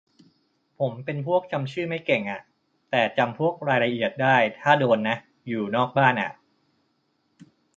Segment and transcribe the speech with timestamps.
[0.79, 2.41] ผมเป็นพวกจำชื่อไม่เก่งอ่ะ
[2.89, 6.31] แต่จำพวกรายละเอียดได้ ถ้าโดนนะ อยู่นอกบ้านอ่ะ